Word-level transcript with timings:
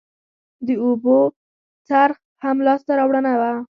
د 0.65 0.67
اوبو 0.83 1.17
څرخ 1.87 2.17
هم 2.43 2.57
لاسته 2.67 2.91
راوړنه 2.99 3.31
وه 3.39 3.51